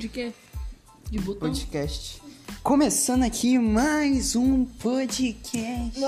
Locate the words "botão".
1.18-1.50